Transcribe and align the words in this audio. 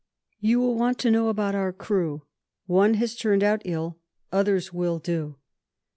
You 0.39 0.59
will 0.59 0.73
want 0.73 0.97
to 1.01 1.11
know 1.11 1.27
about 1.29 1.53
our 1.53 1.71
crew. 1.71 2.23
One 2.65 2.95
has 2.95 3.15
turned 3.15 3.43
out 3.43 3.61
ill, 3.65 3.99
others 4.31 4.73
will 4.73 4.97
do. 4.97 5.35